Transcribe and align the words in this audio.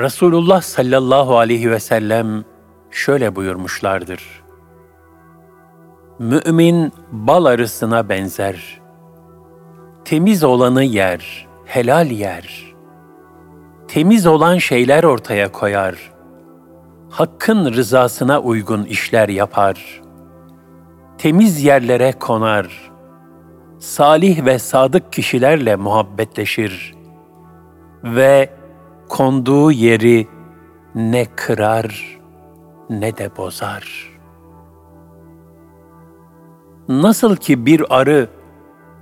Resulullah 0.00 0.62
sallallahu 0.62 1.38
aleyhi 1.38 1.70
ve 1.70 1.80
sellem 1.80 2.44
şöyle 2.90 3.36
buyurmuşlardır. 3.36 4.22
Mümin 6.18 6.92
bal 7.12 7.44
arısına 7.44 8.08
benzer. 8.08 8.80
Temiz 10.04 10.44
olanı 10.44 10.82
yer, 10.82 11.48
helal 11.64 12.10
yer. 12.10 12.74
Temiz 13.88 14.26
olan 14.26 14.58
şeyler 14.58 15.04
ortaya 15.04 15.52
koyar. 15.52 16.12
Hakkın 17.10 17.72
rızasına 17.72 18.40
uygun 18.40 18.84
işler 18.84 19.28
yapar. 19.28 20.02
Temiz 21.18 21.64
yerlere 21.64 22.12
konar. 22.12 22.90
Salih 23.78 24.44
ve 24.44 24.58
sadık 24.58 25.12
kişilerle 25.12 25.76
muhabbetleşir 25.76 26.94
ve 28.04 28.55
konduğu 29.08 29.72
yeri 29.72 30.28
ne 30.94 31.26
kırar 31.36 32.18
ne 32.90 33.16
de 33.16 33.36
bozar. 33.36 34.16
Nasıl 36.88 37.36
ki 37.36 37.66
bir 37.66 37.98
arı 37.98 38.28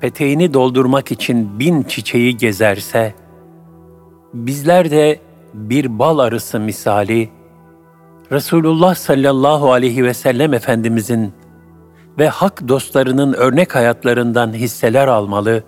peteğini 0.00 0.54
doldurmak 0.54 1.12
için 1.12 1.58
bin 1.58 1.82
çiçeği 1.82 2.36
gezerse, 2.36 3.14
bizler 4.34 4.90
de 4.90 5.20
bir 5.54 5.98
bal 5.98 6.18
arısı 6.18 6.60
misali 6.60 7.30
Resulullah 8.32 8.94
sallallahu 8.94 9.72
aleyhi 9.72 10.04
ve 10.04 10.14
sellem 10.14 10.54
Efendimizin 10.54 11.32
ve 12.18 12.28
hak 12.28 12.68
dostlarının 12.68 13.32
örnek 13.32 13.74
hayatlarından 13.74 14.52
hisseler 14.52 15.08
almalı 15.08 15.64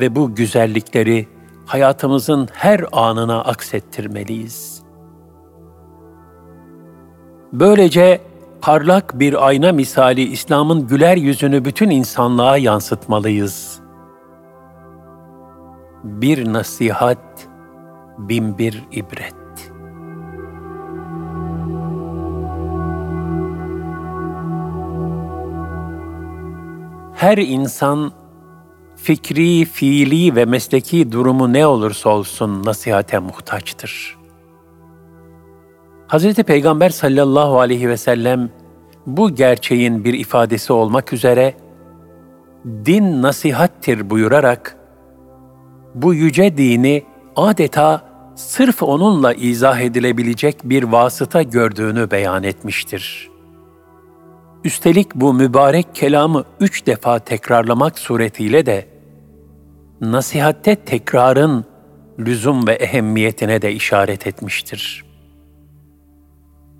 ve 0.00 0.16
bu 0.16 0.34
güzellikleri 0.34 1.26
hayatımızın 1.70 2.48
her 2.52 2.84
anına 2.92 3.44
aksettirmeliyiz. 3.44 4.82
Böylece 7.52 8.20
parlak 8.60 9.20
bir 9.20 9.46
ayna 9.46 9.72
misali 9.72 10.22
İslam'ın 10.22 10.86
güler 10.86 11.16
yüzünü 11.16 11.64
bütün 11.64 11.90
insanlığa 11.90 12.56
yansıtmalıyız. 12.56 13.80
Bir 16.04 16.52
nasihat, 16.52 17.48
bin 18.18 18.58
bir 18.58 18.84
ibret. 18.92 19.34
Her 27.14 27.38
insan 27.38 28.12
fikri, 29.02 29.64
fiili 29.64 30.36
ve 30.36 30.44
mesleki 30.44 31.12
durumu 31.12 31.52
ne 31.52 31.66
olursa 31.66 32.10
olsun 32.10 32.64
nasihate 32.64 33.18
muhtaçtır. 33.18 34.18
Hz. 36.08 36.34
Peygamber 36.34 36.90
sallallahu 36.90 37.60
aleyhi 37.60 37.88
ve 37.88 37.96
sellem 37.96 38.50
bu 39.06 39.34
gerçeğin 39.34 40.04
bir 40.04 40.14
ifadesi 40.14 40.72
olmak 40.72 41.12
üzere 41.12 41.54
din 42.64 43.22
nasihattir 43.22 44.10
buyurarak 44.10 44.76
bu 45.94 46.14
yüce 46.14 46.56
dini 46.56 47.04
adeta 47.36 48.02
sırf 48.34 48.82
onunla 48.82 49.34
izah 49.34 49.80
edilebilecek 49.80 50.56
bir 50.64 50.82
vasıta 50.82 51.42
gördüğünü 51.42 52.10
beyan 52.10 52.42
etmiştir. 52.42 53.29
Üstelik 54.64 55.14
bu 55.14 55.34
mübarek 55.34 55.94
kelamı 55.94 56.44
üç 56.60 56.86
defa 56.86 57.18
tekrarlamak 57.18 57.98
suretiyle 57.98 58.66
de 58.66 58.86
nasihatte 60.00 60.76
tekrarın 60.76 61.64
lüzum 62.18 62.66
ve 62.66 62.72
ehemmiyetine 62.72 63.62
de 63.62 63.72
işaret 63.72 64.26
etmiştir. 64.26 65.04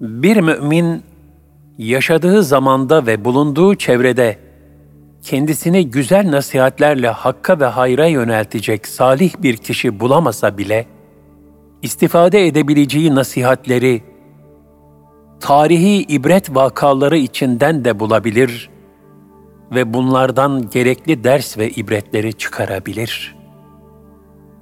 Bir 0.00 0.36
mümin 0.36 1.02
yaşadığı 1.78 2.42
zamanda 2.42 3.06
ve 3.06 3.24
bulunduğu 3.24 3.74
çevrede 3.74 4.38
kendisini 5.22 5.90
güzel 5.90 6.30
nasihatlerle 6.30 7.08
hakka 7.08 7.60
ve 7.60 7.64
hayra 7.64 8.06
yöneltecek 8.06 8.86
salih 8.86 9.32
bir 9.42 9.56
kişi 9.56 10.00
bulamasa 10.00 10.58
bile 10.58 10.86
istifade 11.82 12.46
edebileceği 12.46 13.14
nasihatleri 13.14 14.02
tarihi 15.40 16.02
ibret 16.02 16.54
vakaları 16.54 17.16
içinden 17.16 17.84
de 17.84 18.00
bulabilir 18.00 18.70
ve 19.70 19.94
bunlardan 19.94 20.70
gerekli 20.70 21.24
ders 21.24 21.58
ve 21.58 21.70
ibretleri 21.70 22.32
çıkarabilir. 22.32 23.36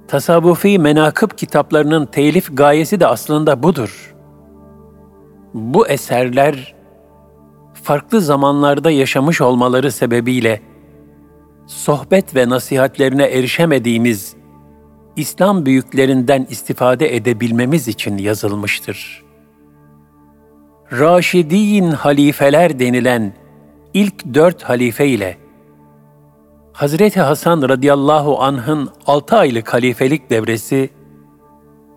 Tasavvufi 0.07 0.79
menakıb 0.79 1.31
kitaplarının 1.37 2.05
telif 2.05 2.57
gayesi 2.57 2.99
de 2.99 3.07
aslında 3.07 3.63
budur. 3.63 4.15
Bu 5.53 5.87
eserler 5.87 6.75
farklı 7.83 8.21
zamanlarda 8.21 8.91
yaşamış 8.91 9.41
olmaları 9.41 9.91
sebebiyle 9.91 10.61
sohbet 11.67 12.35
ve 12.35 12.49
nasihatlerine 12.49 13.23
erişemediğimiz 13.23 14.35
İslam 15.15 15.65
büyüklerinden 15.65 16.47
istifade 16.49 17.15
edebilmemiz 17.15 17.87
için 17.87 18.17
yazılmıştır. 18.17 19.28
Raşidin 20.91 21.91
halifeler 21.91 22.79
denilen 22.79 23.33
ilk 23.93 24.33
dört 24.33 24.63
halife 24.63 25.07
ile 25.07 25.37
Hazreti 26.73 27.21
Hasan 27.21 27.69
radıyallahu 27.69 28.41
anh'ın 28.41 28.89
altı 29.05 29.35
aylık 29.37 29.73
halifelik 29.73 30.29
devresi 30.29 30.89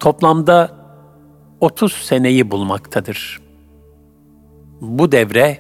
toplamda 0.00 0.76
30 1.60 1.92
seneyi 1.92 2.50
bulmaktadır. 2.50 3.41
Bu 4.80 5.12
devre 5.12 5.59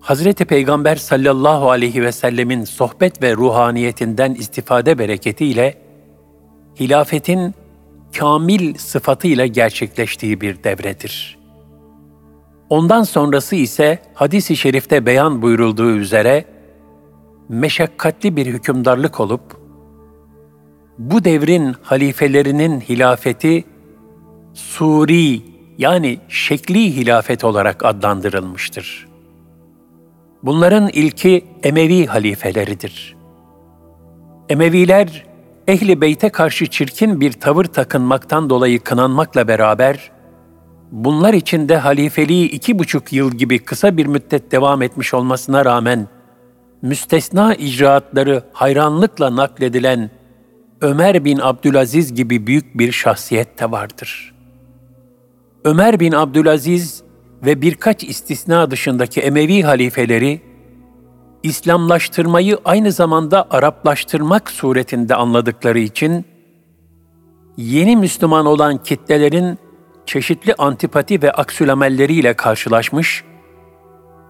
Hazreti 0.00 0.44
Peygamber 0.44 0.96
sallallahu 0.96 1.70
aleyhi 1.70 2.02
ve 2.02 2.12
sellemin 2.12 2.64
sohbet 2.64 3.22
ve 3.22 3.34
ruhaniyetinden 3.34 4.34
istifade 4.34 4.98
bereketiyle 4.98 5.74
hilafetin 6.80 7.54
kamil 8.18 8.74
sıfatıyla 8.74 9.46
gerçekleştiği 9.46 10.40
bir 10.40 10.64
devredir. 10.64 11.45
Ondan 12.70 13.02
sonrası 13.02 13.56
ise 13.56 13.98
hadis-i 14.14 14.56
şerifte 14.56 15.06
beyan 15.06 15.42
buyurulduğu 15.42 15.90
üzere 15.90 16.44
meşakkatli 17.48 18.36
bir 18.36 18.46
hükümdarlık 18.46 19.20
olup 19.20 19.42
bu 20.98 21.24
devrin 21.24 21.74
halifelerinin 21.82 22.80
hilafeti 22.80 23.64
suri 24.54 25.42
yani 25.78 26.18
şekli 26.28 26.96
hilafet 26.96 27.44
olarak 27.44 27.84
adlandırılmıştır. 27.84 29.08
Bunların 30.42 30.88
ilki 30.88 31.44
Emevi 31.62 32.06
halifeleridir. 32.06 33.16
Emeviler, 34.48 35.26
ehli 35.68 36.00
beyte 36.00 36.28
karşı 36.28 36.66
çirkin 36.66 37.20
bir 37.20 37.32
tavır 37.32 37.64
takınmaktan 37.64 38.50
dolayı 38.50 38.80
kınanmakla 38.80 39.48
beraber, 39.48 40.10
bunlar 40.92 41.34
içinde 41.34 41.76
halifeliği 41.76 42.50
iki 42.50 42.78
buçuk 42.78 43.12
yıl 43.12 43.30
gibi 43.30 43.58
kısa 43.58 43.96
bir 43.96 44.06
müddet 44.06 44.52
devam 44.52 44.82
etmiş 44.82 45.14
olmasına 45.14 45.64
rağmen, 45.64 46.08
müstesna 46.82 47.54
icraatları 47.54 48.42
hayranlıkla 48.52 49.36
nakledilen 49.36 50.10
Ömer 50.80 51.24
bin 51.24 51.38
Abdülaziz 51.38 52.14
gibi 52.14 52.46
büyük 52.46 52.78
bir 52.78 52.92
şahsiyet 52.92 53.60
de 53.60 53.70
vardır. 53.70 54.34
Ömer 55.64 56.00
bin 56.00 56.12
Abdülaziz 56.12 57.02
ve 57.44 57.62
birkaç 57.62 58.04
istisna 58.04 58.70
dışındaki 58.70 59.20
Emevi 59.20 59.62
halifeleri, 59.62 60.40
İslamlaştırmayı 61.42 62.58
aynı 62.64 62.92
zamanda 62.92 63.46
Araplaştırmak 63.50 64.50
suretinde 64.50 65.14
anladıkları 65.14 65.78
için, 65.78 66.24
yeni 67.56 67.96
Müslüman 67.96 68.46
olan 68.46 68.82
kitlelerin 68.82 69.58
çeşitli 70.06 70.54
antipati 70.54 71.22
ve 71.22 71.32
aksülamelleriyle 71.32 72.34
karşılaşmış 72.34 73.24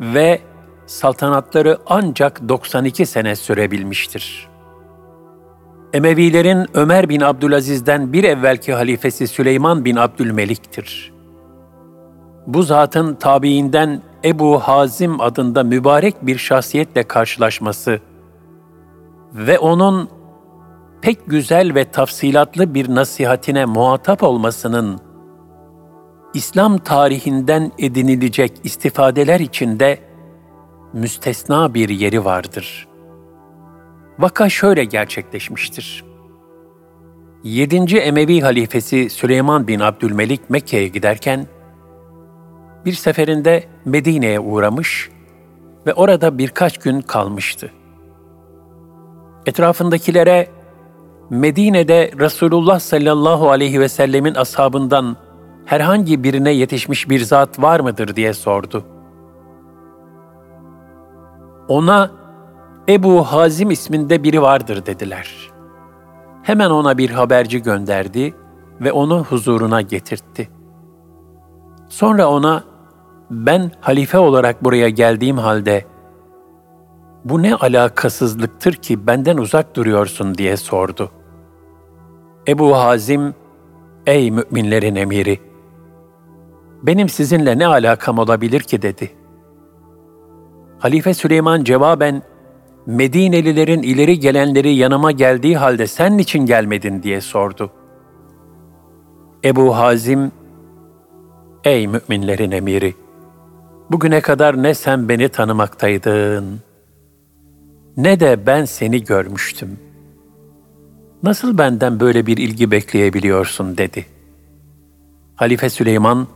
ve 0.01 0.41
saltanatları 0.87 1.79
ancak 1.87 2.49
92 2.49 3.07
sene 3.07 3.37
sürebilmiştir. 3.37 4.49
Emevilerin 5.93 6.67
Ömer 6.75 7.09
bin 7.09 7.21
Abdülaziz'den 7.21 8.13
bir 8.13 8.25
evvelki 8.25 8.73
halifesi 8.73 9.29
Süleyman 9.29 9.85
bin 9.85 9.97
Abdülmelik'tir 9.97 11.17
bu 12.47 12.63
zatın 12.63 13.15
tabiinden 13.15 14.03
Ebu 14.25 14.59
Hazim 14.59 15.21
adında 15.21 15.65
mübarek 15.65 16.27
bir 16.27 16.39
şahsiyetle 16.39 17.03
karşılaşması 17.03 18.01
ve 19.35 19.59
onun 19.59 20.09
pek 21.03 21.27
güzel 21.27 21.75
ve 21.75 21.85
tafsilatlı 21.85 22.75
bir 22.75 22.95
nasihatine 22.95 23.65
muhatap 23.65 24.23
olmasının 24.23 25.01
İslam 26.37 26.79
tarihinden 26.79 27.73
edinilecek 27.79 28.53
istifadeler 28.65 29.41
içinde 29.41 29.99
müstesna 30.93 31.75
bir 31.75 31.89
yeri 31.89 32.25
vardır. 32.25 32.89
Vaka 34.19 34.49
şöyle 34.49 34.85
gerçekleşmiştir. 34.85 36.05
7. 37.45 37.97
Emevi 37.97 38.41
halifesi 38.41 39.11
Süleyman 39.11 39.69
bin 39.69 39.81
Abdülmelik 39.81 40.51
Mekke'ye 40.51 40.89
giderken 40.89 41.47
bir 42.85 42.93
seferinde 42.93 43.65
Medine'ye 43.85 44.41
uğramış 44.41 45.11
ve 45.87 45.95
orada 45.95 46.39
birkaç 46.39 46.79
gün 46.79 47.01
kalmıştı. 47.01 47.73
Etrafındakilere 49.47 50.49
Medine'de 51.31 52.11
Resulullah 52.19 52.79
sallallahu 52.79 53.51
aleyhi 53.51 53.81
ve 53.81 53.89
sellemin 53.89 54.35
ashabından 54.35 55.26
herhangi 55.67 56.25
birine 56.25 56.51
yetişmiş 56.51 57.09
bir 57.11 57.21
zat 57.21 57.63
var 57.63 57.81
mıdır 57.81 58.17
diye 58.17 58.33
sordu. 58.33 58.85
Ona 61.69 62.11
Ebu 62.89 63.25
Hazim 63.25 63.71
isminde 63.71 64.23
biri 64.23 64.43
vardır 64.43 64.87
dediler. 64.87 65.51
Hemen 66.43 66.71
ona 66.71 66.99
bir 66.99 67.11
haberci 67.11 67.63
gönderdi 67.63 68.35
ve 68.81 68.93
onu 68.93 69.25
huzuruna 69.25 69.81
getirtti. 69.81 70.49
Sonra 71.89 72.29
ona 72.29 72.65
ben 73.31 73.71
halife 73.81 74.19
olarak 74.19 74.65
buraya 74.65 74.89
geldiğim 74.89 75.39
halde 75.39 75.85
bu 77.25 77.43
ne 77.43 77.55
alakasızlıktır 77.55 78.73
ki 78.73 79.07
benden 79.07 79.37
uzak 79.37 79.77
duruyorsun 79.77 80.35
diye 80.35 80.57
sordu. 80.57 81.11
Ebu 82.49 82.77
Hazim, 82.77 83.35
ey 84.07 84.31
müminlerin 84.31 84.95
emiri, 84.95 85.39
benim 86.87 87.09
sizinle 87.09 87.59
ne 87.59 87.67
alakam 87.67 88.19
olabilir 88.19 88.61
ki 88.61 88.83
dedi. 88.83 89.11
Halife 90.79 91.15
Süleyman 91.15 91.65
cevaben, 91.65 92.23
Medinelilerin 92.87 93.83
ileri 93.83 94.19
gelenleri 94.19 94.75
yanıma 94.75 95.13
geldiği 95.13 95.57
halde 95.57 95.87
sen 95.87 96.19
niçin 96.19 96.47
gelmedin 96.47 97.03
diye 97.03 97.21
sordu. 97.21 97.71
Ebu 99.45 99.77
Hazim, 99.77 100.33
ey 101.65 101.87
müminlerin 101.87 102.51
emiri, 102.51 102.95
bugüne 103.91 104.21
kadar 104.21 104.63
ne 104.63 104.75
sen 104.75 105.09
beni 105.09 105.29
tanımaktaydın, 105.29 106.61
ne 107.97 108.21
de 108.21 108.47
ben 108.47 108.65
seni 108.65 109.05
görmüştüm. 109.05 109.79
Nasıl 111.23 111.59
benden 111.59 112.01
böyle 112.01 112.27
bir 112.27 112.37
ilgi 112.37 112.71
bekleyebiliyorsun 112.71 113.79
dedi. 113.79 114.07
Halife 115.37 115.71
Süleyman 115.71 116.27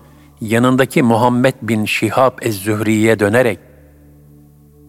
yanındaki 0.40 1.02
Muhammed 1.02 1.54
bin 1.62 1.84
Şihab 1.84 2.38
ez-Zühri'ye 2.42 3.18
dönerek 3.18 3.58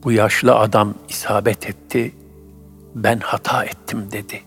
bu 0.04 0.12
yaşlı 0.12 0.56
adam 0.56 0.94
isabet 1.10 1.70
etti, 1.70 2.16
ben 2.96 3.20
hata 3.20 3.64
ettim 3.64 4.08
dedi. 4.12 4.42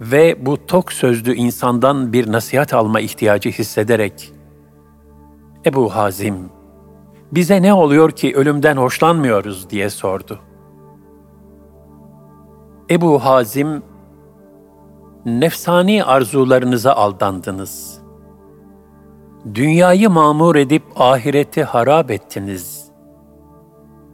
Ve 0.00 0.46
bu 0.46 0.66
tok 0.66 0.92
sözlü 0.92 1.34
insandan 1.34 2.12
bir 2.12 2.32
nasihat 2.32 2.74
alma 2.74 3.00
ihtiyacı 3.00 3.50
hissederek, 3.50 4.32
Ebu 5.66 5.94
Hazim, 5.94 6.50
bize 7.32 7.62
ne 7.62 7.74
oluyor 7.74 8.10
ki 8.10 8.36
ölümden 8.36 8.76
hoşlanmıyoruz 8.76 9.70
diye 9.70 9.90
sordu. 9.90 10.38
Ebu 12.90 13.24
Hazim, 13.24 13.82
nefsani 15.24 16.04
arzularınıza 16.04 16.92
aldandınız. 16.92 17.99
Dünyayı 19.54 20.10
mamur 20.10 20.56
edip 20.56 20.82
ahireti 20.96 21.64
harap 21.64 22.10
ettiniz. 22.10 22.90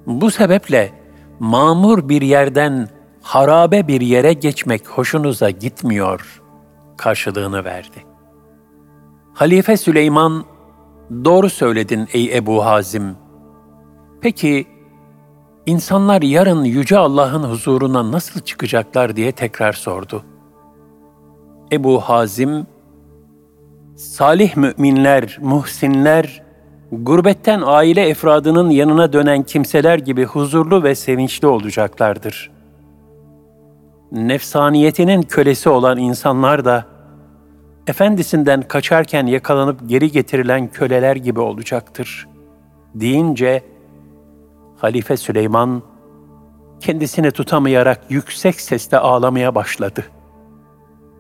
Bu 0.07 0.31
sebeple 0.31 0.93
mamur 1.41 2.09
bir 2.09 2.23
yerden 2.23 2.89
harabe 3.23 3.89
bir 3.89 4.01
yere 4.01 4.33
geçmek 4.33 4.89
hoşunuza 4.89 5.51
gitmiyor 5.51 6.43
karşılığını 6.97 7.65
verdi. 7.65 8.05
Halife 9.35 9.77
Süleyman, 9.77 10.45
doğru 11.25 11.51
söyledin 11.51 12.09
ey 12.13 12.37
Ebu 12.37 12.65
Hazim. 12.65 13.17
Peki, 14.21 14.67
insanlar 15.67 16.23
yarın 16.23 16.65
Yüce 16.65 16.99
Allah'ın 16.99 17.43
huzuruna 17.43 18.13
nasıl 18.13 18.41
çıkacaklar 18.41 19.17
diye 19.17 19.33
tekrar 19.33 19.73
sordu. 19.73 20.25
Ebu 21.73 22.01
Hazim, 22.01 22.67
salih 23.97 24.57
müminler, 24.57 25.39
muhsinler, 25.41 26.43
gurbetten 26.93 27.63
aile 27.65 28.09
efradının 28.09 28.71
yanına 28.71 29.13
dönen 29.13 29.43
kimseler 29.43 29.99
gibi 29.99 30.25
huzurlu 30.25 30.83
ve 30.83 30.95
sevinçli 30.95 31.47
olacaklardır. 31.47 32.51
Nefsaniyetinin 34.13 35.23
kölesi 35.23 35.69
olan 35.69 35.99
insanlar 35.99 36.65
da, 36.65 36.85
efendisinden 37.87 38.63
kaçarken 38.63 39.27
yakalanıp 39.27 39.89
geri 39.89 40.11
getirilen 40.11 40.69
köleler 40.69 41.17
gibi 41.17 41.41
olacaktır. 41.41 42.29
Deyince, 42.95 43.63
Halife 44.77 45.17
Süleyman, 45.17 45.83
kendisini 46.81 47.31
tutamayarak 47.31 48.01
yüksek 48.09 48.61
sesle 48.61 48.99
ağlamaya 48.99 49.55
başladı. 49.55 50.05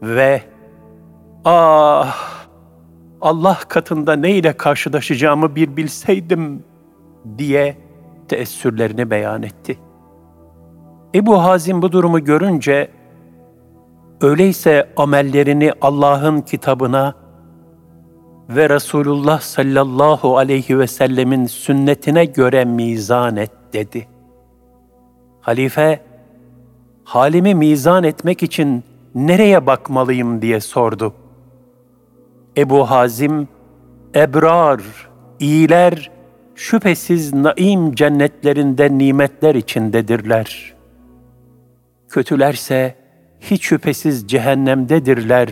Ve, 0.02 0.43
ah! 1.44 2.36
Allah 3.21 3.59
katında 3.69 4.17
ne 4.17 4.31
ile 4.31 4.53
karşılaşacağımı 4.53 5.57
bir 5.57 5.77
bilseydim 5.77 6.65
diye 7.39 7.77
teessürlerini 8.29 9.11
beyan 9.11 9.43
etti. 9.43 9.79
Ebu 11.15 11.43
Hazim 11.43 11.83
bu 11.83 11.93
durumu 11.93 12.25
görünce 12.25 12.91
öyleyse 14.21 14.93
amellerini 14.97 15.73
Allah'ın 15.81 16.41
kitabına 16.41 17.15
ve 18.49 18.71
Resulullah 18.71 19.41
sallallahu 19.41 20.39
aleyhi 20.39 20.79
ve 20.79 20.87
sellemin 20.87 21.47
sünnetine 21.47 22.25
göre 22.25 22.65
mizan 22.65 23.37
et 23.37 23.51
dedi. 23.73 24.09
Halife, 25.41 26.01
halimi 27.05 27.55
mizan 27.55 28.05
etmek 28.05 28.43
için 28.43 28.85
nereye 29.15 29.67
bakmalıyım 29.67 30.43
diye 30.43 30.61
sordu.'' 30.61 31.25
Ebu 32.56 32.91
Hazim, 32.91 33.49
ebrar, 34.14 34.81
iyiler, 35.41 36.11
şüphesiz 36.55 37.35
naim 37.35 37.94
cennetlerinde 37.94 38.99
nimetler 38.99 39.55
içindedirler. 39.55 40.75
Kötülerse 42.08 42.94
hiç 43.41 43.64
şüphesiz 43.64 44.29
cehennemdedirler. 44.29 45.49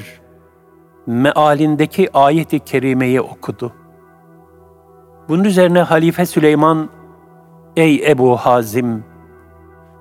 Mealindeki 1.06 2.08
ayeti 2.14 2.60
kerimeyi 2.60 3.20
okudu. 3.20 3.72
Bunun 5.28 5.44
üzerine 5.44 5.80
Halife 5.80 6.26
Süleyman, 6.26 6.88
Ey 7.76 8.10
Ebu 8.10 8.36
Hazim! 8.36 9.04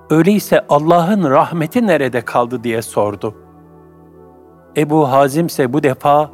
Öyleyse 0.10 0.66
Allah'ın 0.70 1.30
rahmeti 1.30 1.88
nerede 1.88 2.22
kaldı 2.22 2.64
diye 2.64 2.82
sordu. 2.82 3.36
Ebu 4.78 5.12
Hazim 5.12 5.46
ise 5.46 5.74
bu 5.74 5.84
defa, 5.84 6.32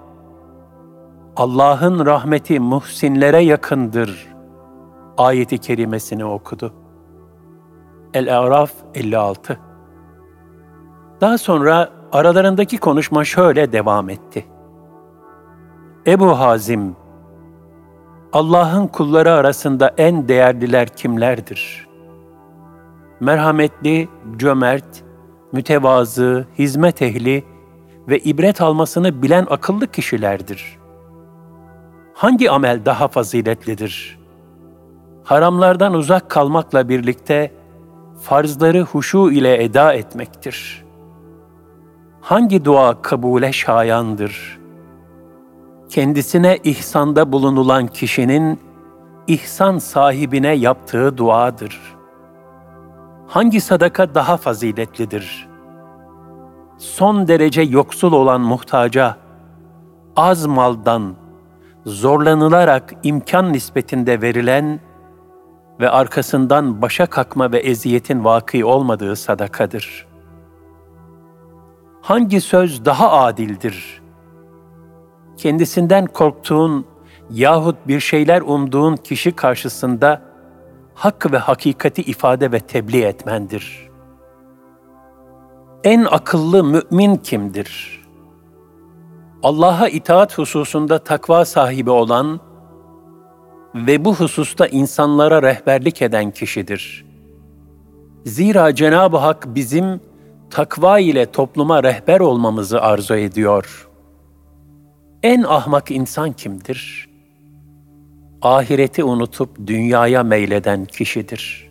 Allah'ın 1.39 2.05
rahmeti 2.05 2.59
muhsinlere 2.59 3.39
yakındır 3.39 4.27
ayeti 5.17 5.57
kerimesini 5.57 6.25
okudu. 6.25 6.73
El-Araf 8.13 8.71
56 8.95 9.59
Daha 11.21 11.37
sonra 11.37 11.89
aralarındaki 12.11 12.77
konuşma 12.77 13.25
şöyle 13.25 13.71
devam 13.71 14.09
etti. 14.09 14.45
Ebu 16.07 16.39
Hazim, 16.39 16.95
Allah'ın 18.33 18.87
kulları 18.87 19.31
arasında 19.31 19.93
en 19.97 20.27
değerliler 20.27 20.87
kimlerdir? 20.87 21.87
Merhametli, 23.19 24.09
cömert, 24.37 25.03
mütevazı, 25.51 26.47
hizmet 26.57 27.01
ehli 27.01 27.43
ve 28.07 28.19
ibret 28.19 28.61
almasını 28.61 29.21
bilen 29.21 29.47
akıllı 29.49 29.87
kişilerdir.'' 29.87 30.78
Hangi 32.19 32.51
amel 32.51 32.85
daha 32.85 33.07
faziletlidir? 33.07 34.19
Haramlardan 35.23 35.93
uzak 35.93 36.29
kalmakla 36.29 36.89
birlikte 36.89 37.51
farzları 38.21 38.81
huşu 38.81 39.31
ile 39.31 39.63
eda 39.63 39.93
etmektir. 39.93 40.85
Hangi 42.21 42.65
dua 42.65 43.01
kabule 43.01 43.51
şayandır? 43.53 44.59
Kendisine 45.89 46.57
ihsanda 46.63 47.31
bulunulan 47.31 47.87
kişinin 47.87 48.59
ihsan 49.27 49.77
sahibine 49.77 50.55
yaptığı 50.55 51.17
duadır. 51.17 51.81
Hangi 53.27 53.61
sadaka 53.61 54.15
daha 54.15 54.37
faziletlidir? 54.37 55.47
Son 56.77 57.27
derece 57.27 57.61
yoksul 57.61 58.13
olan 58.13 58.41
muhtaca, 58.41 59.17
az 60.15 60.45
maldan, 60.45 61.15
zorlanılarak 61.85 62.93
imkan 63.03 63.53
nispetinde 63.53 64.21
verilen 64.21 64.79
ve 65.79 65.89
arkasından 65.89 66.81
başa 66.81 67.05
kakma 67.05 67.51
ve 67.51 67.59
eziyetin 67.59 68.23
vakı 68.23 68.67
olmadığı 68.67 69.15
sadakadır. 69.15 70.07
hangi 72.01 72.41
söz 72.41 72.85
daha 72.85 73.11
adildir? 73.11 74.01
Kendisinden 75.37 76.05
korktuğun 76.05 76.85
yahut 77.29 77.75
bir 77.87 77.99
şeyler 77.99 78.41
umduğun 78.41 78.95
kişi 78.95 79.31
karşısında 79.31 80.21
hak 80.93 81.31
ve 81.31 81.37
hakikati 81.37 82.01
ifade 82.01 82.51
ve 82.51 82.59
tebliğ 82.59 83.03
etmendir. 83.03 83.89
En 85.83 86.07
akıllı 86.11 86.63
mümin 86.63 87.15
kimdir? 87.15 87.98
Allah'a 89.43 89.89
itaat 89.89 90.37
hususunda 90.37 90.99
takva 90.99 91.45
sahibi 91.45 91.89
olan 91.89 92.39
ve 93.75 94.05
bu 94.05 94.15
hususta 94.15 94.67
insanlara 94.67 95.41
rehberlik 95.41 96.01
eden 96.01 96.31
kişidir. 96.31 97.05
Zira 98.25 98.75
Cenab-ı 98.75 99.17
Hak 99.17 99.55
bizim 99.55 100.01
takva 100.49 100.99
ile 100.99 101.31
topluma 101.31 101.83
rehber 101.83 102.19
olmamızı 102.19 102.81
arzu 102.81 103.15
ediyor. 103.15 103.89
En 105.23 105.43
ahmak 105.43 105.91
insan 105.91 106.31
kimdir? 106.31 107.09
Ahireti 108.41 109.03
unutup 109.03 109.67
dünyaya 109.67 110.23
meyleden 110.23 110.85
kişidir. 110.85 111.69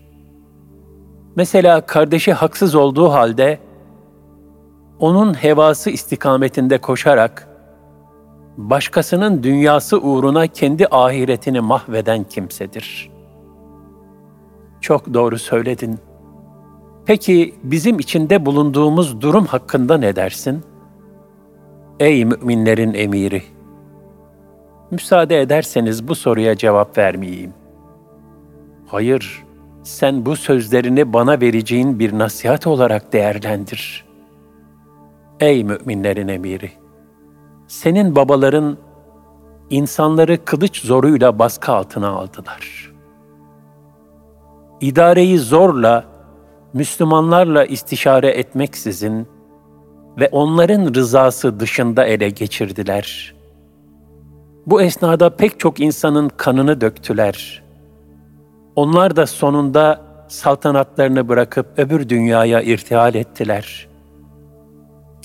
Mesela 1.37 1.81
kardeşi 1.81 2.33
haksız 2.33 2.75
olduğu 2.75 3.13
halde 3.13 3.59
onun 5.01 5.35
hevası 5.35 5.91
istikametinde 5.91 6.79
koşarak 6.79 7.49
başkasının 8.59 9.43
dünyası 9.43 10.01
uğruna 10.01 10.47
kendi 10.47 10.87
ahiretini 10.87 11.61
mahveden 11.61 12.25
kimsedir. 12.25 13.11
Çok 14.81 15.15
doğru 15.15 15.39
söyledin. 15.39 15.99
Peki 17.07 17.55
bizim 17.63 17.99
içinde 17.99 18.47
bulunduğumuz 18.47 19.21
durum 19.21 19.47
hakkında 19.47 19.99
ne 19.99 20.17
dersin? 20.17 20.63
Ey 22.01 22.25
müminlerin 22.25 22.95
emiri! 22.95 23.43
Müsaade 24.91 25.41
ederseniz 25.41 26.09
bu 26.09 26.15
soruya 26.15 26.57
cevap 26.57 26.99
vermeyeyim. 26.99 27.53
Hayır, 28.87 29.45
sen 29.83 30.27
bu 30.27 30.37
sözlerini 30.37 31.13
bana 31.13 31.41
vereceğin 31.41 31.99
bir 31.99 32.19
nasihat 32.19 32.67
olarak 32.67 33.13
değerlendir. 33.13 34.05
Ey 35.41 35.65
müminlerin 35.65 36.29
emiri! 36.29 36.88
Senin 37.69 38.17
babaların 38.17 38.77
insanları 39.71 40.45
kılıç 40.45 40.85
zoruyla 40.85 41.39
baskı 41.39 41.73
altına 41.73 42.09
aldılar. 42.09 42.93
İdareyi 44.81 45.39
zorla, 45.39 46.05
Müslümanlarla 46.73 47.65
istişare 47.65 48.31
etmeksizin 48.31 49.29
ve 50.19 50.29
onların 50.33 50.95
rızası 50.95 51.61
dışında 51.61 52.05
ele 52.05 52.31
geçirdiler. 52.31 53.35
Bu 54.67 54.83
esnada 54.83 55.37
pek 55.37 55.61
çok 55.61 55.81
insanın 55.81 56.29
kanını 56.29 56.81
döktüler. 56.81 57.63
Onlar 58.77 59.17
da 59.17 59.27
sonunda 59.27 60.01
saltanatlarını 60.29 61.29
bırakıp 61.29 61.67
öbür 61.79 62.09
dünyaya 62.09 62.63
irtihal 62.63 63.15
ettiler. 63.15 63.88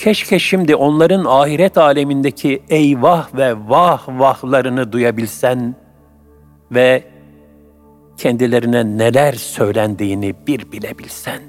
Keşke 0.03 0.39
şimdi 0.39 0.75
onların 0.75 1.25
ahiret 1.25 1.77
alemindeki 1.77 2.63
eyvah 2.69 3.35
ve 3.35 3.55
vah 3.69 4.07
vahlarını 4.07 4.91
duyabilsen 4.91 5.75
ve 6.71 7.03
kendilerine 8.17 8.97
neler 8.97 9.33
söylendiğini 9.33 10.35
bir 10.47 10.71
bilebilsen. 10.71 11.41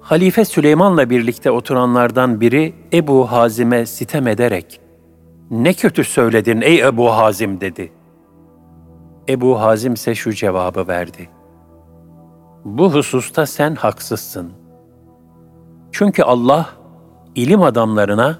Halife 0.00 0.44
Süleyman'la 0.44 1.10
birlikte 1.10 1.50
oturanlardan 1.50 2.40
biri 2.40 2.74
Ebu 2.92 3.32
Hazim'e 3.32 3.86
sitem 3.86 4.26
ederek, 4.26 4.80
''Ne 5.50 5.74
kötü 5.74 6.04
söyledin 6.04 6.60
ey 6.60 6.80
Ebu 6.80 7.10
Hazim'' 7.10 7.60
dedi. 7.60 7.92
Ebu 9.28 9.60
Hazim 9.60 9.94
ise 9.94 10.14
şu 10.14 10.32
cevabı 10.32 10.88
verdi. 10.88 11.28
''Bu 12.64 12.94
hususta 12.94 13.46
sen 13.46 13.74
haksızsın. 13.74 14.52
Çünkü 15.92 16.22
Allah 16.22 16.81
ilim 17.34 17.62
adamlarına 17.62 18.38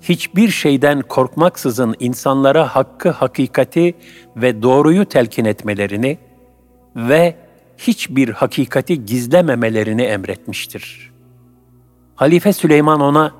hiçbir 0.00 0.48
şeyden 0.48 1.02
korkmaksızın 1.02 1.94
insanlara 2.00 2.76
hakkı, 2.76 3.10
hakikati 3.10 3.94
ve 4.36 4.62
doğruyu 4.62 5.04
telkin 5.04 5.44
etmelerini 5.44 6.18
ve 6.96 7.36
hiçbir 7.78 8.28
hakikati 8.28 9.06
gizlememelerini 9.06 10.02
emretmiştir. 10.02 11.12
Halife 12.16 12.52
Süleyman 12.52 13.00
ona, 13.00 13.32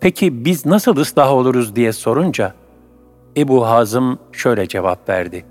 peki 0.00 0.44
biz 0.44 0.66
nasıl 0.66 0.96
ıslah 0.96 1.32
oluruz 1.32 1.76
diye 1.76 1.92
sorunca, 1.92 2.54
Ebu 3.36 3.66
Hazım 3.66 4.18
şöyle 4.32 4.68
cevap 4.68 5.08
verdi. 5.08 5.44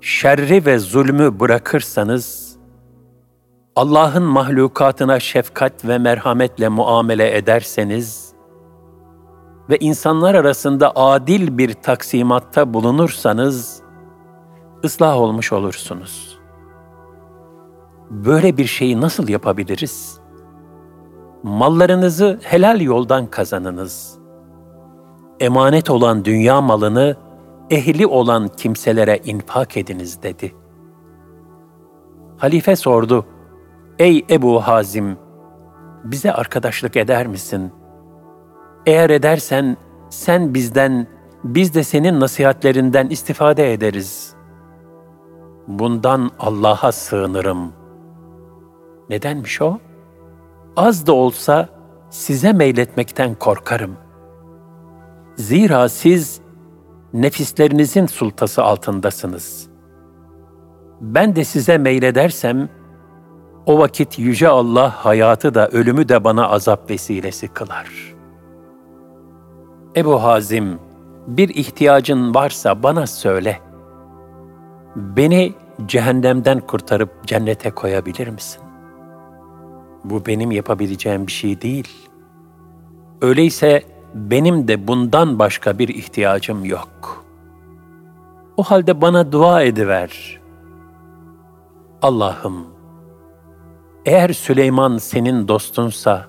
Şerri 0.00 0.66
ve 0.66 0.78
zulmü 0.78 1.40
bırakırsanız, 1.40 2.45
Allah'ın 3.76 4.22
mahlukatına 4.22 5.20
şefkat 5.20 5.84
ve 5.84 5.98
merhametle 5.98 6.68
muamele 6.68 7.36
ederseniz, 7.36 8.32
ve 9.70 9.76
insanlar 9.76 10.34
arasında 10.34 10.92
adil 10.96 11.58
bir 11.58 11.72
taksimatta 11.72 12.74
bulunursanız 12.74 13.82
ıslah 14.84 15.16
olmuş 15.16 15.52
olursunuz. 15.52 16.38
Böyle 18.10 18.56
bir 18.56 18.66
şeyi 18.66 19.00
nasıl 19.00 19.28
yapabiliriz? 19.28 20.20
Mallarınızı 21.42 22.40
helal 22.42 22.80
yoldan 22.80 23.26
kazanınız. 23.26 24.18
Emanet 25.40 25.90
olan 25.90 26.24
dünya 26.24 26.60
malını 26.60 27.16
ehli 27.70 28.06
olan 28.06 28.48
kimselere 28.48 29.20
infak 29.24 29.76
ediniz 29.76 30.22
dedi. 30.22 30.54
Halife 32.36 32.76
sordu, 32.76 33.26
Ey 33.98 34.26
Ebu 34.30 34.60
Hazim, 34.60 35.18
bize 36.04 36.32
arkadaşlık 36.32 36.96
eder 36.96 37.26
misin?'' 37.26 37.86
Eğer 38.86 39.10
edersen 39.10 39.76
sen 40.10 40.54
bizden, 40.54 41.06
biz 41.44 41.74
de 41.74 41.84
senin 41.84 42.20
nasihatlerinden 42.20 43.08
istifade 43.08 43.72
ederiz. 43.72 44.34
Bundan 45.66 46.30
Allah'a 46.38 46.92
sığınırım. 46.92 47.72
Nedenmiş 49.10 49.62
o? 49.62 49.78
Az 50.76 51.06
da 51.06 51.12
olsa 51.12 51.68
size 52.10 52.52
meyletmekten 52.52 53.34
korkarım. 53.34 53.96
Zira 55.36 55.88
siz 55.88 56.40
nefislerinizin 57.12 58.06
sultası 58.06 58.62
altındasınız. 58.62 59.68
Ben 61.00 61.36
de 61.36 61.44
size 61.44 61.78
meyledersem, 61.78 62.68
o 63.66 63.78
vakit 63.78 64.18
Yüce 64.18 64.48
Allah 64.48 65.04
hayatı 65.04 65.54
da 65.54 65.68
ölümü 65.68 66.08
de 66.08 66.24
bana 66.24 66.48
azap 66.48 66.90
vesilesi 66.90 67.48
kılar.'' 67.48 68.16
Ebu 69.96 70.22
Hazim, 70.22 70.78
bir 71.26 71.48
ihtiyacın 71.48 72.34
varsa 72.34 72.82
bana 72.82 73.06
söyle. 73.06 73.60
Beni 74.96 75.54
cehennemden 75.86 76.60
kurtarıp 76.60 77.26
cennete 77.26 77.70
koyabilir 77.70 78.28
misin? 78.28 78.62
Bu 80.04 80.26
benim 80.26 80.50
yapabileceğim 80.50 81.26
bir 81.26 81.32
şey 81.32 81.60
değil. 81.60 81.88
Öyleyse 83.22 83.82
benim 84.14 84.68
de 84.68 84.88
bundan 84.88 85.38
başka 85.38 85.78
bir 85.78 85.88
ihtiyacım 85.88 86.64
yok. 86.64 87.24
O 88.56 88.62
halde 88.62 89.00
bana 89.00 89.32
dua 89.32 89.62
ediver. 89.62 90.40
Allah'ım, 92.02 92.66
eğer 94.06 94.32
Süleyman 94.32 94.98
senin 94.98 95.48
dostunsa, 95.48 96.26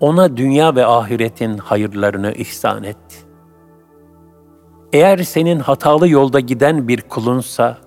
ona 0.00 0.36
dünya 0.36 0.76
ve 0.76 0.86
ahiretin 0.86 1.58
hayırlarını 1.58 2.32
ihsan 2.32 2.84
et. 2.84 3.26
Eğer 4.92 5.18
senin 5.18 5.58
hatalı 5.58 6.08
yolda 6.08 6.40
giden 6.40 6.88
bir 6.88 7.00
kulunsa, 7.00 7.78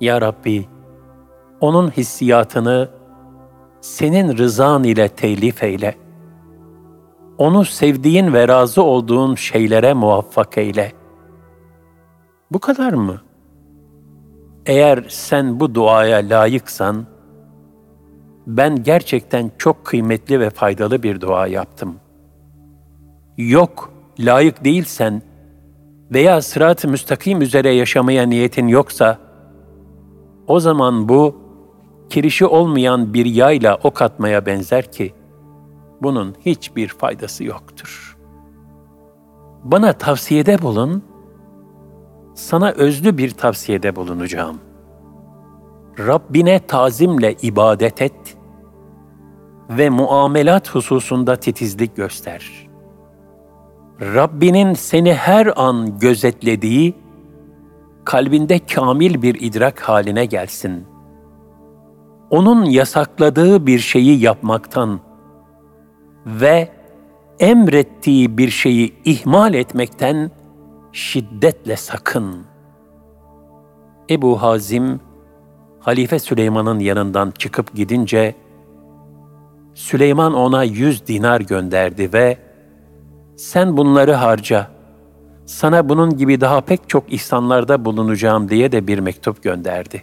Ya 0.00 0.20
Rabbi, 0.20 0.68
onun 1.60 1.90
hissiyatını 1.90 2.88
senin 3.80 4.38
rızan 4.38 4.84
ile 4.84 5.08
telif 5.08 5.62
eyle. 5.62 5.94
Onu 7.38 7.64
sevdiğin 7.64 8.32
ve 8.34 8.48
razı 8.48 8.82
olduğun 8.82 9.34
şeylere 9.34 9.94
muvaffak 9.94 10.58
eyle. 10.58 10.92
Bu 12.50 12.58
kadar 12.58 12.92
mı? 12.92 13.20
Eğer 14.66 15.04
sen 15.08 15.60
bu 15.60 15.74
duaya 15.74 16.16
layıksan, 16.16 17.06
ben 18.46 18.82
gerçekten 18.82 19.50
çok 19.58 19.84
kıymetli 19.84 20.40
ve 20.40 20.50
faydalı 20.50 21.02
bir 21.02 21.20
dua 21.20 21.46
yaptım. 21.46 21.94
Yok, 23.36 23.92
layık 24.18 24.64
değilsen 24.64 25.22
veya 26.10 26.42
sırat-ı 26.42 26.88
müstakim 26.88 27.42
üzere 27.42 27.70
yaşamaya 27.70 28.26
niyetin 28.26 28.68
yoksa, 28.68 29.18
o 30.46 30.60
zaman 30.60 31.08
bu, 31.08 31.36
kirişi 32.10 32.46
olmayan 32.46 33.14
bir 33.14 33.26
yayla 33.26 33.78
ok 33.82 34.02
atmaya 34.02 34.46
benzer 34.46 34.92
ki, 34.92 35.14
bunun 36.02 36.34
hiçbir 36.46 36.88
faydası 36.88 37.44
yoktur. 37.44 38.18
Bana 39.64 39.92
tavsiyede 39.92 40.62
bulun, 40.62 41.02
sana 42.34 42.70
özlü 42.70 43.18
bir 43.18 43.30
tavsiyede 43.30 43.96
bulunacağım. 43.96 44.58
Rabbine 45.98 46.58
tazimle 46.58 47.34
ibadet 47.42 48.02
et 48.02 48.36
ve 49.70 49.90
muamelat 49.90 50.74
hususunda 50.74 51.36
titizlik 51.36 51.96
göster. 51.96 52.68
Rabbinin 54.00 54.74
seni 54.74 55.14
her 55.14 55.52
an 55.56 55.98
gözetlediği, 55.98 56.94
kalbinde 58.04 58.58
kamil 58.58 59.22
bir 59.22 59.40
idrak 59.40 59.80
haline 59.80 60.26
gelsin. 60.26 60.86
Onun 62.30 62.64
yasakladığı 62.64 63.66
bir 63.66 63.78
şeyi 63.78 64.20
yapmaktan 64.20 65.00
ve 66.26 66.68
emrettiği 67.40 68.38
bir 68.38 68.48
şeyi 68.48 68.94
ihmal 69.04 69.54
etmekten 69.54 70.30
şiddetle 70.92 71.76
sakın. 71.76 72.44
Ebu 74.10 74.42
Hazim, 74.42 75.00
Halife 75.82 76.18
Süleyman'ın 76.18 76.78
yanından 76.78 77.30
çıkıp 77.30 77.74
gidince, 77.74 78.34
Süleyman 79.74 80.34
ona 80.34 80.64
yüz 80.64 81.06
dinar 81.06 81.40
gönderdi 81.40 82.12
ve 82.12 82.38
sen 83.36 83.76
bunları 83.76 84.12
harca, 84.12 84.70
sana 85.46 85.88
bunun 85.88 86.16
gibi 86.16 86.40
daha 86.40 86.60
pek 86.60 86.88
çok 86.88 87.12
ihsanlarda 87.12 87.84
bulunacağım 87.84 88.48
diye 88.48 88.72
de 88.72 88.86
bir 88.86 88.98
mektup 88.98 89.42
gönderdi. 89.42 90.02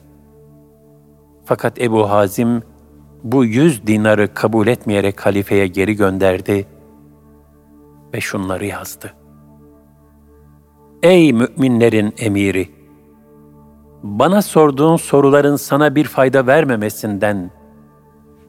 Fakat 1.46 1.82
Ebu 1.82 2.10
Hazim 2.10 2.64
bu 3.24 3.46
yüz 3.46 3.88
dinarı 3.88 4.34
kabul 4.34 4.68
etmeyerek 4.68 5.26
halifeye 5.26 5.68
geri 5.68 5.96
gönderdi 5.96 6.68
ve 8.14 8.22
şunları 8.22 8.66
yazdı. 8.66 9.14
Ey 11.04 11.34
müminlerin 11.34 12.14
emiri! 12.18 12.79
Bana 14.04 14.42
sorduğun 14.42 14.96
soruların 14.96 15.56
sana 15.56 15.96
bir 15.96 16.06
fayda 16.06 16.48
vermemesinden 16.48 17.52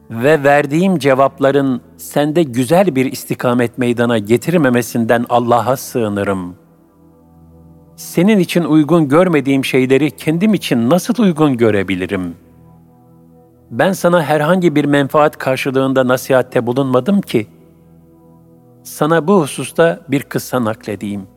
ve 0.09 0.43
verdiğim 0.43 0.99
cevapların 0.99 1.81
sende 1.97 2.43
güzel 2.43 2.95
bir 2.95 3.11
istikamet 3.11 3.77
meydana 3.77 4.17
getirmemesinden 4.17 5.25
Allah'a 5.29 5.77
sığınırım. 5.77 6.55
Senin 7.95 8.39
için 8.39 8.63
uygun 8.63 9.07
görmediğim 9.07 9.65
şeyleri 9.65 10.11
kendim 10.11 10.53
için 10.53 10.89
nasıl 10.89 11.23
uygun 11.23 11.57
görebilirim? 11.57 12.35
Ben 13.71 13.93
sana 13.93 14.23
herhangi 14.23 14.75
bir 14.75 14.85
menfaat 14.85 15.37
karşılığında 15.37 16.07
nasihatte 16.07 16.67
bulunmadım 16.67 17.21
ki. 17.21 17.47
Sana 18.83 19.27
bu 19.27 19.41
hususta 19.41 19.99
bir 20.07 20.23
kıssa 20.23 20.63
nakledeyim. 20.65 21.27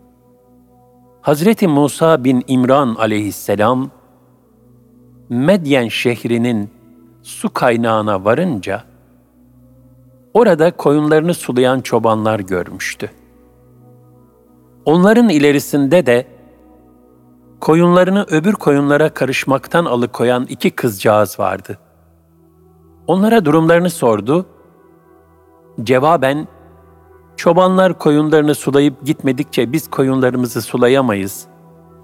Hazreti 1.20 1.68
Musa 1.68 2.24
bin 2.24 2.44
İmran 2.48 2.94
aleyhisselam, 2.94 3.90
Medyen 5.34 5.88
şehrinin 5.88 6.70
su 7.22 7.52
kaynağına 7.52 8.24
varınca, 8.24 8.84
orada 10.34 10.76
koyunlarını 10.76 11.34
sulayan 11.34 11.80
çobanlar 11.80 12.40
görmüştü. 12.40 13.10
Onların 14.84 15.28
ilerisinde 15.28 16.06
de 16.06 16.26
koyunlarını 17.60 18.26
öbür 18.30 18.52
koyunlara 18.52 19.14
karışmaktan 19.14 19.84
alıkoyan 19.84 20.46
iki 20.48 20.70
kızcağız 20.70 21.38
vardı. 21.40 21.78
Onlara 23.06 23.44
durumlarını 23.44 23.90
sordu. 23.90 24.46
Cevaben, 25.82 26.48
çobanlar 27.36 27.98
koyunlarını 27.98 28.54
sulayıp 28.54 29.06
gitmedikçe 29.06 29.72
biz 29.72 29.90
koyunlarımızı 29.90 30.62
sulayamayız. 30.62 31.46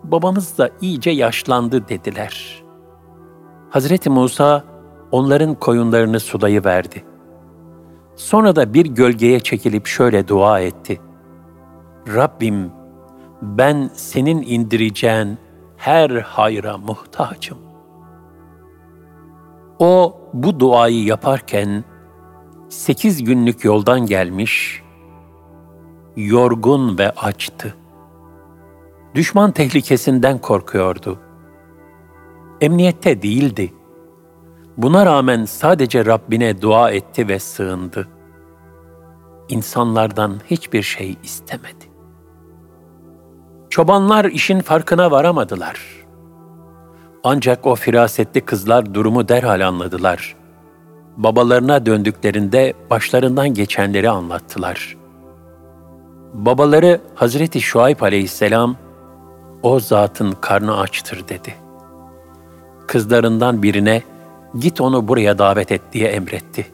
Babamız 0.04 0.58
da 0.58 0.70
iyice 0.80 1.10
yaşlandı 1.10 1.88
dediler. 1.88 2.69
Hazreti 3.70 4.10
Musa 4.10 4.64
onların 5.10 5.54
koyunlarını 5.54 6.20
sulayıverdi. 6.20 7.04
Sonra 8.16 8.56
da 8.56 8.74
bir 8.74 8.86
gölgeye 8.86 9.40
çekilip 9.40 9.86
şöyle 9.86 10.28
dua 10.28 10.60
etti. 10.60 11.00
Rabbim 12.14 12.70
ben 13.42 13.90
senin 13.94 14.42
indireceğin 14.42 15.38
her 15.76 16.10
hayra 16.10 16.78
muhtacım. 16.78 17.58
O 19.78 20.20
bu 20.32 20.60
duayı 20.60 21.04
yaparken 21.04 21.84
sekiz 22.68 23.24
günlük 23.24 23.64
yoldan 23.64 24.06
gelmiş, 24.06 24.82
yorgun 26.16 26.98
ve 26.98 27.10
açtı. 27.10 27.74
Düşman 29.14 29.52
tehlikesinden 29.52 30.38
korkuyordu. 30.38 31.18
Emniyette 32.60 33.22
değildi. 33.22 33.74
Buna 34.76 35.06
rağmen 35.06 35.44
sadece 35.44 36.06
Rabbine 36.06 36.62
dua 36.62 36.90
etti 36.90 37.28
ve 37.28 37.38
sığındı. 37.38 38.08
İnsanlardan 39.48 40.40
hiçbir 40.50 40.82
şey 40.82 41.16
istemedi. 41.22 41.90
Çobanlar 43.70 44.24
işin 44.24 44.60
farkına 44.60 45.10
varamadılar. 45.10 45.80
Ancak 47.24 47.66
o 47.66 47.74
firasetli 47.74 48.40
kızlar 48.40 48.94
durumu 48.94 49.28
derhal 49.28 49.66
anladılar. 49.68 50.36
Babalarına 51.16 51.86
döndüklerinde 51.86 52.74
başlarından 52.90 53.54
geçenleri 53.54 54.10
anlattılar. 54.10 54.96
Babaları 56.34 57.00
Hazreti 57.14 57.60
Şuayb 57.60 58.00
aleyhisselam, 58.00 58.76
o 59.62 59.80
zatın 59.80 60.32
karnı 60.40 60.78
açtır 60.78 61.28
dedi. 61.28 61.54
Kızlarından 62.90 63.62
birine, 63.62 64.02
git 64.58 64.80
onu 64.80 65.08
buraya 65.08 65.38
davet 65.38 65.72
et 65.72 65.80
diye 65.92 66.08
emretti. 66.08 66.66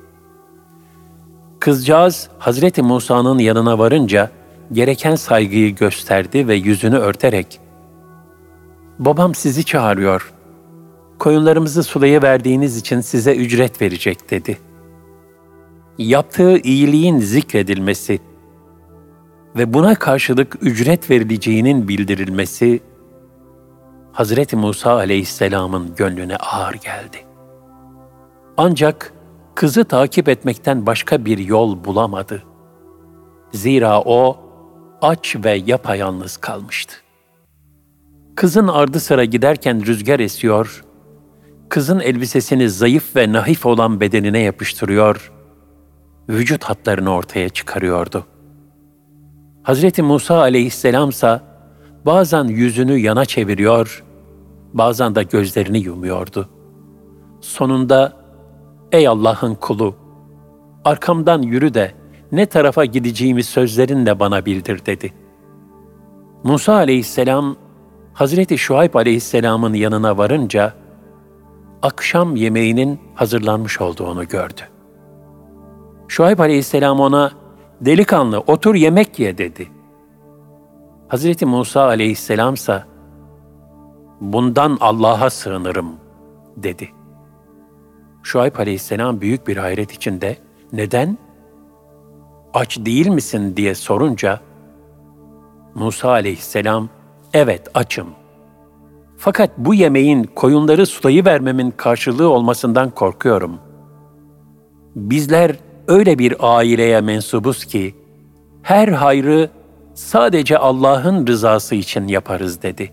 Kızcağız 1.60 2.28
Hazreti 2.38 2.82
Musa'nın 2.82 3.38
yanına 3.38 3.78
varınca 3.78 4.30
gereken 4.72 5.14
saygıyı 5.14 5.74
gösterdi 5.74 6.48
ve 6.48 6.54
yüzünü 6.54 6.96
örterek 6.96 7.60
"Babam 8.98 9.34
sizi 9.34 9.64
çağırıyor. 9.64 10.32
Koyunlarımızı 11.18 11.82
sulaya 11.82 12.22
verdiğiniz 12.22 12.76
için 12.76 13.00
size 13.00 13.36
ücret 13.36 13.82
verecek." 13.82 14.30
dedi. 14.30 14.58
Yaptığı 15.98 16.58
iyiliğin 16.58 17.18
zikredilmesi 17.18 18.18
ve 19.56 19.74
buna 19.74 19.94
karşılık 19.94 20.56
ücret 20.60 21.10
verileceğinin 21.10 21.88
bildirilmesi 21.88 22.80
Hazreti 24.16 24.56
Musa 24.56 24.92
aleyhisselamın 24.92 25.94
gönlüne 25.96 26.36
ağır 26.36 26.74
geldi. 26.74 27.16
Ancak 28.56 29.12
kızı 29.54 29.84
takip 29.84 30.28
etmekten 30.28 30.86
başka 30.86 31.24
bir 31.24 31.38
yol 31.38 31.84
bulamadı. 31.84 32.42
Zira 33.52 34.00
o 34.00 34.36
aç 35.02 35.36
ve 35.44 35.62
yapayalnız 35.66 36.36
kalmıştı. 36.36 36.94
Kızın 38.36 38.68
ardı 38.68 39.00
sıra 39.00 39.24
giderken 39.24 39.86
rüzgar 39.86 40.20
esiyor, 40.20 40.84
kızın 41.68 42.00
elbisesini 42.00 42.70
zayıf 42.70 43.16
ve 43.16 43.32
nahif 43.32 43.66
olan 43.66 44.00
bedenine 44.00 44.38
yapıştırıyor, 44.38 45.32
vücut 46.28 46.64
hatlarını 46.64 47.14
ortaya 47.14 47.48
çıkarıyordu. 47.48 48.26
Hazreti 49.62 50.02
Musa 50.02 50.38
aleyhisselamsa 50.38 51.42
bazen 52.06 52.44
yüzünü 52.44 52.98
yana 52.98 53.24
çeviriyor, 53.24 54.05
bazen 54.74 55.14
de 55.14 55.22
gözlerini 55.22 55.78
yumuyordu. 55.78 56.48
Sonunda 57.40 58.12
Ey 58.92 59.08
Allah'ın 59.08 59.54
kulu, 59.54 59.94
arkamdan 60.84 61.42
yürü 61.42 61.74
de 61.74 61.92
ne 62.32 62.46
tarafa 62.46 62.84
gideceğimi 62.84 63.42
sözlerinle 63.42 64.20
bana 64.20 64.46
bildir 64.46 64.86
dedi. 64.86 65.12
Musa 66.44 66.74
aleyhisselam, 66.74 67.56
Hazreti 68.14 68.58
Şuayb 68.58 68.94
aleyhisselamın 68.94 69.74
yanına 69.74 70.18
varınca, 70.18 70.72
akşam 71.82 72.36
yemeğinin 72.36 73.00
hazırlanmış 73.14 73.80
olduğunu 73.80 74.28
gördü. 74.28 74.60
Şuayb 76.08 76.38
aleyhisselam 76.38 77.00
ona, 77.00 77.30
delikanlı 77.80 78.38
otur 78.38 78.74
yemek 78.74 79.18
ye 79.18 79.38
dedi. 79.38 79.68
Hazreti 81.08 81.46
Musa 81.46 81.82
aleyhisselamsa, 81.82 82.86
bundan 84.20 84.78
Allah'a 84.80 85.30
sığınırım 85.30 85.92
dedi. 86.56 86.90
Şuayb 88.22 88.56
aleyhisselam 88.56 89.20
büyük 89.20 89.48
bir 89.48 89.56
hayret 89.56 89.92
içinde 89.92 90.36
neden? 90.72 91.18
Aç 92.54 92.78
değil 92.78 93.06
misin 93.08 93.56
diye 93.56 93.74
sorunca 93.74 94.40
Musa 95.74 96.10
aleyhisselam 96.10 96.88
evet 97.34 97.68
açım. 97.74 98.08
Fakat 99.18 99.50
bu 99.58 99.74
yemeğin 99.74 100.24
koyunları 100.24 100.86
sulayı 100.86 101.24
vermemin 101.24 101.70
karşılığı 101.70 102.28
olmasından 102.28 102.90
korkuyorum. 102.90 103.58
Bizler 104.96 105.56
öyle 105.88 106.18
bir 106.18 106.34
aileye 106.40 107.00
mensubuz 107.00 107.64
ki 107.64 107.94
her 108.62 108.88
hayrı 108.88 109.50
sadece 109.94 110.58
Allah'ın 110.58 111.26
rızası 111.26 111.74
için 111.74 112.08
yaparız 112.08 112.62
dedi. 112.62 112.92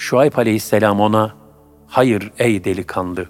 Şuayb 0.00 0.36
aleyhisselam 0.36 1.00
ona, 1.00 1.34
hayır 1.86 2.32
ey 2.38 2.64
delikanlı, 2.64 3.26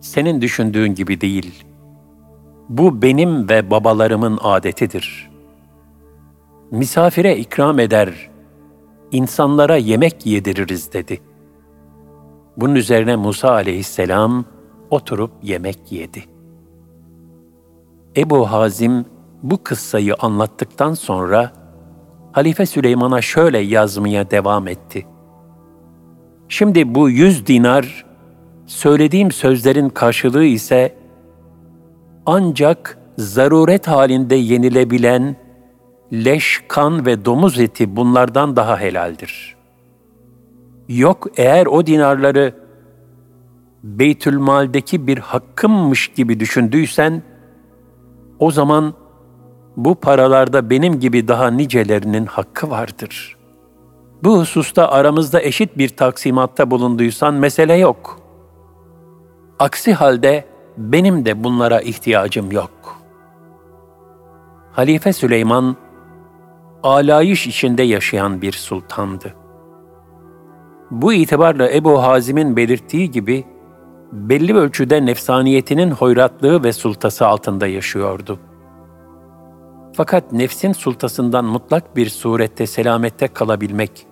senin 0.00 0.40
düşündüğün 0.40 0.94
gibi 0.94 1.20
değil. 1.20 1.64
Bu 2.68 3.02
benim 3.02 3.48
ve 3.48 3.70
babalarımın 3.70 4.38
adetidir. 4.42 5.30
Misafire 6.70 7.36
ikram 7.36 7.78
eder, 7.78 8.30
insanlara 9.12 9.76
yemek 9.76 10.26
yediririz 10.26 10.92
dedi. 10.92 11.20
Bunun 12.56 12.74
üzerine 12.74 13.16
Musa 13.16 13.50
aleyhisselam 13.50 14.44
oturup 14.90 15.30
yemek 15.42 15.92
yedi. 15.92 16.24
Ebu 18.16 18.50
Hazim 18.50 19.04
bu 19.42 19.62
kıssayı 19.62 20.14
anlattıktan 20.14 20.94
sonra 20.94 21.52
Halife 22.32 22.66
Süleyman'a 22.66 23.22
şöyle 23.22 23.58
yazmaya 23.58 24.30
devam 24.30 24.68
etti. 24.68 25.06
Şimdi 26.48 26.94
bu 26.94 27.10
yüz 27.10 27.46
dinar, 27.46 28.04
söylediğim 28.66 29.32
sözlerin 29.32 29.88
karşılığı 29.88 30.44
ise 30.44 30.94
ancak 32.26 32.98
zaruret 33.18 33.88
halinde 33.88 34.34
yenilebilen 34.34 35.36
leş, 36.12 36.64
kan 36.68 37.06
ve 37.06 37.24
domuz 37.24 37.58
eti 37.58 37.96
bunlardan 37.96 38.56
daha 38.56 38.80
helaldir. 38.80 39.56
Yok 40.88 41.26
eğer 41.36 41.66
o 41.66 41.86
dinarları 41.86 42.54
Beytülmal'deki 43.82 45.06
bir 45.06 45.18
hakkımmış 45.18 46.08
gibi 46.08 46.40
düşündüysen, 46.40 47.22
o 48.38 48.50
zaman 48.50 48.94
bu 49.76 49.94
paralarda 49.94 50.70
benim 50.70 51.00
gibi 51.00 51.28
daha 51.28 51.50
nicelerinin 51.50 52.26
hakkı 52.26 52.70
vardır. 52.70 53.35
Bu 54.24 54.38
hususta 54.38 54.88
aramızda 54.88 55.42
eşit 55.42 55.78
bir 55.78 55.88
taksimatta 55.88 56.70
bulunduysan 56.70 57.34
mesele 57.34 57.74
yok. 57.74 58.20
Aksi 59.58 59.94
halde 59.94 60.44
benim 60.76 61.24
de 61.24 61.44
bunlara 61.44 61.80
ihtiyacım 61.80 62.52
yok. 62.52 62.70
Halife 64.72 65.12
Süleyman, 65.12 65.76
alayış 66.82 67.46
içinde 67.46 67.82
yaşayan 67.82 68.42
bir 68.42 68.52
sultandı. 68.52 69.34
Bu 70.90 71.12
itibarla 71.12 71.70
Ebu 71.70 72.02
Hazim'in 72.02 72.56
belirttiği 72.56 73.10
gibi, 73.10 73.44
belli 74.12 74.54
ölçüde 74.56 75.06
nefsaniyetinin 75.06 75.90
hoyratlığı 75.90 76.64
ve 76.64 76.72
sultası 76.72 77.26
altında 77.26 77.66
yaşıyordu. 77.66 78.38
Fakat 79.96 80.32
nefsin 80.32 80.72
sultasından 80.72 81.44
mutlak 81.44 81.96
bir 81.96 82.08
surette 82.08 82.66
selamette 82.66 83.28
kalabilmek, 83.28 84.06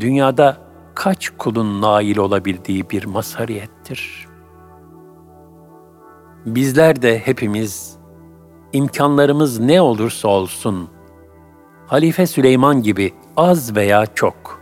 dünyada 0.00 0.56
kaç 0.94 1.30
kulun 1.38 1.82
nail 1.82 2.16
olabildiği 2.16 2.90
bir 2.90 3.04
masariyettir. 3.04 4.28
Bizler 6.46 7.02
de 7.02 7.18
hepimiz, 7.18 7.96
imkanlarımız 8.72 9.60
ne 9.60 9.80
olursa 9.80 10.28
olsun, 10.28 10.88
Halife 11.86 12.26
Süleyman 12.26 12.82
gibi 12.82 13.14
az 13.36 13.76
veya 13.76 14.06
çok, 14.06 14.60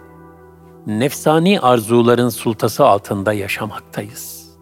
nefsani 0.87 1.61
arzuların 1.61 2.29
sultası 2.29 2.87
altında 2.87 3.33
yaşamaktayız. 3.33 4.57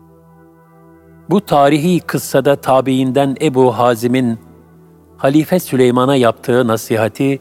Bu 1.31 1.41
tarihi 1.41 2.01
kıssada 2.01 2.57
tabiinden 2.57 3.37
Ebu 3.41 3.79
Hazim'in 3.79 4.39
Halife 5.25 5.61
Süleyman'a 5.61 6.17
yaptığı 6.17 6.67
nasihati 6.67 7.41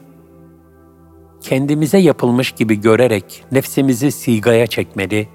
kendimize 1.40 1.98
yapılmış 1.98 2.52
gibi 2.52 2.80
görerek 2.80 3.44
nefsimizi 3.52 4.12
sigaya 4.12 4.66
çekmeli 4.66 5.28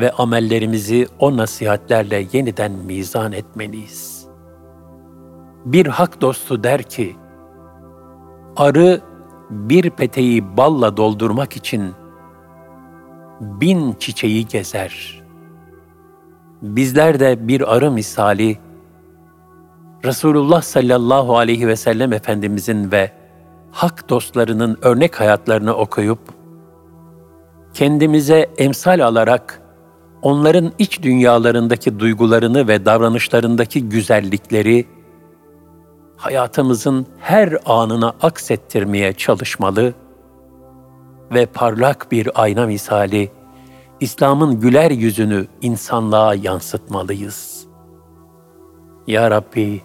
ve 0.00 0.10
amellerimizi 0.10 1.06
o 1.18 1.36
nasihatlerle 1.36 2.26
yeniden 2.32 2.72
mizan 2.72 3.32
etmeliyiz. 3.32 4.26
Bir 5.64 5.86
hak 5.86 6.20
dostu 6.20 6.64
der 6.64 6.82
ki, 6.82 7.16
arı 8.56 9.00
bir 9.50 9.90
peteği 9.90 10.56
balla 10.56 10.96
doldurmak 10.96 11.56
için 11.56 11.92
bin 13.40 13.92
çiçeği 13.92 14.46
gezer.'' 14.46 15.22
bizler 16.62 17.20
de 17.20 17.48
bir 17.48 17.76
arı 17.76 17.90
misali 17.90 18.58
Resulullah 20.04 20.62
sallallahu 20.62 21.36
aleyhi 21.38 21.68
ve 21.68 21.76
sellem 21.76 22.12
Efendimizin 22.12 22.92
ve 22.92 23.12
hak 23.70 24.08
dostlarının 24.08 24.78
örnek 24.82 25.20
hayatlarını 25.20 25.74
okuyup 25.74 26.18
kendimize 27.74 28.50
emsal 28.58 29.00
alarak 29.00 29.62
onların 30.22 30.72
iç 30.78 31.02
dünyalarındaki 31.02 31.98
duygularını 31.98 32.68
ve 32.68 32.84
davranışlarındaki 32.84 33.88
güzellikleri 33.88 34.86
hayatımızın 36.16 37.06
her 37.18 37.58
anına 37.66 38.12
aksettirmeye 38.22 39.12
çalışmalı 39.12 39.94
ve 41.34 41.46
parlak 41.46 42.12
bir 42.12 42.42
ayna 42.42 42.66
misali 42.66 43.30
İslam'ın 44.00 44.60
güler 44.60 44.90
yüzünü 44.90 45.46
insanlığa 45.60 46.34
yansıtmalıyız. 46.34 47.66
Ya 49.06 49.30
Rabbi, 49.30 49.82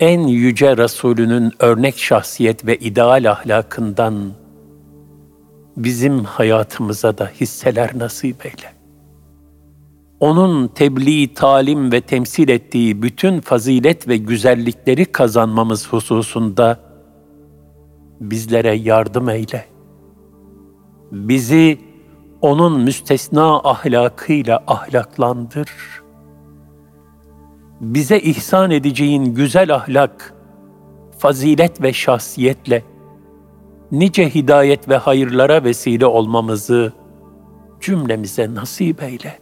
en 0.00 0.20
yüce 0.20 0.76
Resulünün 0.76 1.52
örnek 1.58 1.98
şahsiyet 1.98 2.66
ve 2.66 2.76
ideal 2.78 3.30
ahlakından 3.30 4.32
bizim 5.76 6.24
hayatımıza 6.24 7.18
da 7.18 7.26
hisseler 7.40 7.90
nasip 7.98 8.46
eyle. 8.46 8.74
Onun 10.20 10.68
tebliğ, 10.68 11.34
talim 11.34 11.92
ve 11.92 12.00
temsil 12.00 12.48
ettiği 12.48 13.02
bütün 13.02 13.40
fazilet 13.40 14.08
ve 14.08 14.16
güzellikleri 14.16 15.04
kazanmamız 15.04 15.88
hususunda 15.88 16.80
bizlere 18.20 18.74
yardım 18.74 19.28
eyle. 19.28 19.64
Bizi 21.12 21.78
onun 22.40 22.80
müstesna 22.80 23.58
ahlakıyla 23.58 24.64
ahlaklandır. 24.66 25.70
Bize 27.84 28.20
ihsan 28.20 28.70
edeceğin 28.70 29.24
güzel 29.24 29.74
ahlak, 29.74 30.34
fazilet 31.18 31.82
ve 31.82 31.92
şahsiyetle 31.92 32.82
nice 33.92 34.34
hidayet 34.34 34.88
ve 34.88 34.96
hayırlara 34.96 35.64
vesile 35.64 36.06
olmamızı 36.06 36.92
cümlemize 37.80 38.54
nasip 38.54 39.02
eyle. 39.02 39.38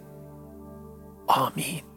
Amin. 1.29 1.92